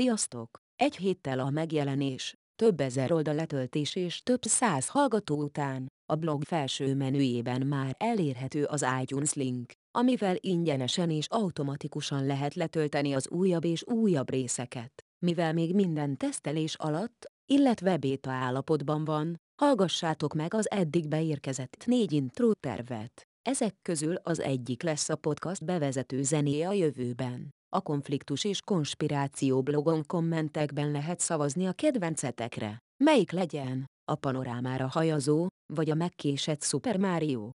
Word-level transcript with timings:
Sziasztok! 0.00 0.58
Egy 0.76 0.96
héttel 0.96 1.38
a 1.38 1.50
megjelenés, 1.50 2.34
több 2.56 2.80
ezer 2.80 3.12
oldal 3.12 3.34
letöltés 3.34 3.96
és 3.96 4.22
több 4.22 4.42
száz 4.42 4.88
hallgató 4.88 5.42
után, 5.42 5.86
a 6.12 6.14
blog 6.14 6.42
felső 6.44 6.94
menüjében 6.94 7.66
már 7.66 7.94
elérhető 7.98 8.64
az 8.64 8.86
iTunes 9.00 9.32
link, 9.32 9.72
amivel 9.90 10.36
ingyenesen 10.38 11.10
és 11.10 11.26
automatikusan 11.28 12.26
lehet 12.26 12.54
letölteni 12.54 13.12
az 13.12 13.28
újabb 13.28 13.64
és 13.64 13.86
újabb 13.86 14.30
részeket. 14.30 15.04
Mivel 15.24 15.52
még 15.52 15.74
minden 15.74 16.16
tesztelés 16.16 16.74
alatt, 16.74 17.32
illetve 17.46 17.96
béta 17.96 18.30
állapotban 18.30 19.04
van, 19.04 19.40
hallgassátok 19.62 20.34
meg 20.34 20.54
az 20.54 20.70
eddig 20.70 21.08
beérkezett 21.08 21.84
négy 21.86 22.12
intro 22.12 22.52
tervet. 22.52 23.22
Ezek 23.42 23.74
közül 23.82 24.14
az 24.14 24.40
egyik 24.40 24.82
lesz 24.82 25.08
a 25.08 25.16
podcast 25.16 25.64
bevezető 25.64 26.22
zenéje 26.22 26.68
a 26.68 26.72
jövőben. 26.72 27.58
A 27.76 27.80
konfliktus 27.80 28.44
és 28.44 28.60
konspiráció 28.60 29.62
blogon 29.62 30.06
kommentekben 30.06 30.90
lehet 30.90 31.20
szavazni 31.20 31.66
a 31.66 31.72
kedvencetekre. 31.72 32.78
Melyik 33.04 33.30
legyen? 33.30 33.84
A 34.04 34.14
panorámára 34.14 34.86
hajazó, 34.86 35.46
vagy 35.72 35.90
a 35.90 35.94
megkésett 35.94 36.62
Super 36.62 36.96
Mario? 36.98 37.50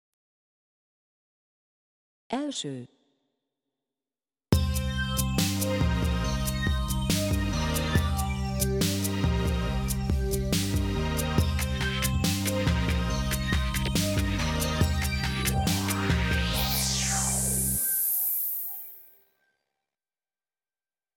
Első. 2.27 3.00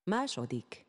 Második. 0.06 0.86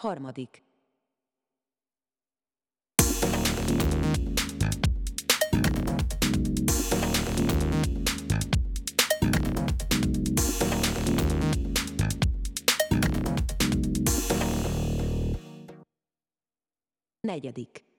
Harmadik. 0.00 0.62
Negyedik. 17.24 17.89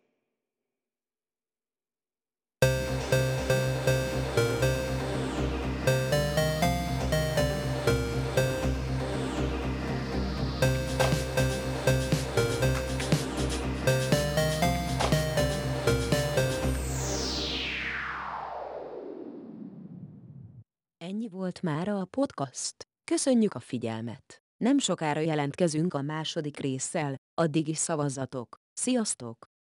Ennyi 21.04 21.30
volt 21.30 21.62
már 21.62 21.88
a 21.88 22.06
podcast. 22.06 22.76
Köszönjük 23.12 23.54
a 23.54 23.60
figyelmet! 23.60 24.42
Nem 24.58 24.78
sokára 24.78 25.20
jelentkezünk 25.20 25.94
a 25.94 26.02
második 26.02 26.60
résszel, 26.60 27.16
addig 27.34 27.68
is 27.68 27.78
szavazzatok. 27.78 28.56
Sziasztok! 28.74 29.51